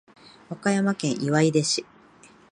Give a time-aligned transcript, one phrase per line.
[0.49, 1.85] 和歌山県岩出市